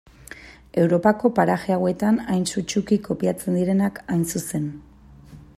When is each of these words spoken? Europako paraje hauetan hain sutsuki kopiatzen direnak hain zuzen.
Europako 0.83 1.31
paraje 1.41 1.75
hauetan 1.75 2.19
hain 2.31 2.47
sutsuki 2.55 3.01
kopiatzen 3.11 3.63
direnak 3.63 4.05
hain 4.15 4.29
zuzen. 4.35 4.69